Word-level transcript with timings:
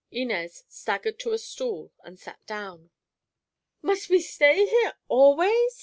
Inez 0.09 0.63
staggered 0.67 1.19
to 1.19 1.31
a 1.31 1.37
stool 1.37 1.91
and 2.03 2.17
sat 2.17 2.43
down. 2.47 2.89
"Must 3.83 4.09
we 4.09 4.19
stay 4.19 4.65
here 4.65 4.93
always?" 5.07 5.79